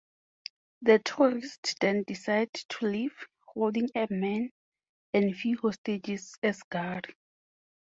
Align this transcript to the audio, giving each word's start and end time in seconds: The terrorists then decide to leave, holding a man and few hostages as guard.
The 0.81 0.97
terrorists 0.97 1.75
then 1.79 2.03
decide 2.07 2.51
to 2.55 2.87
leave, 2.87 3.15
holding 3.45 3.87
a 3.93 4.07
man 4.09 4.49
and 5.13 5.37
few 5.37 5.59
hostages 5.59 6.33
as 6.41 6.63
guard. 6.63 7.13